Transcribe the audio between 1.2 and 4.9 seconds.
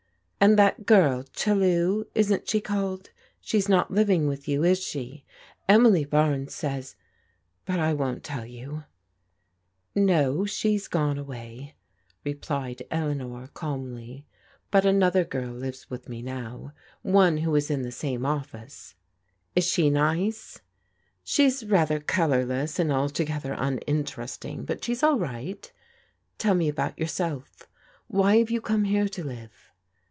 Chellew isn't she called?— she's not liv ing with you, is